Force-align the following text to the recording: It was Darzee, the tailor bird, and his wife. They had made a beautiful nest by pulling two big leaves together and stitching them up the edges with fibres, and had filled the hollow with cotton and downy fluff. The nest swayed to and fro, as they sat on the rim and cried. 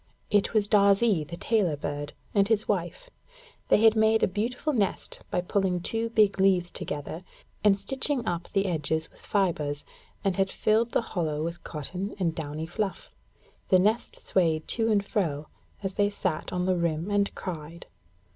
It 0.31 0.51
was 0.55 0.67
Darzee, 0.67 1.23
the 1.23 1.37
tailor 1.37 1.77
bird, 1.77 2.13
and 2.33 2.47
his 2.47 2.67
wife. 2.67 3.11
They 3.67 3.83
had 3.83 3.95
made 3.95 4.23
a 4.23 4.27
beautiful 4.27 4.73
nest 4.73 5.19
by 5.29 5.41
pulling 5.41 5.79
two 5.79 6.09
big 6.09 6.39
leaves 6.39 6.71
together 6.71 7.23
and 7.63 7.79
stitching 7.79 8.23
them 8.23 8.27
up 8.27 8.49
the 8.49 8.65
edges 8.65 9.11
with 9.11 9.21
fibres, 9.21 9.85
and 10.23 10.37
had 10.37 10.49
filled 10.49 10.93
the 10.93 11.01
hollow 11.13 11.43
with 11.43 11.63
cotton 11.63 12.15
and 12.17 12.33
downy 12.33 12.65
fluff. 12.65 13.11
The 13.67 13.77
nest 13.77 14.15
swayed 14.15 14.67
to 14.69 14.91
and 14.91 15.05
fro, 15.05 15.49
as 15.83 15.93
they 15.93 16.09
sat 16.09 16.51
on 16.51 16.65
the 16.65 16.77
rim 16.77 17.11
and 17.11 17.35
cried. 17.35 17.85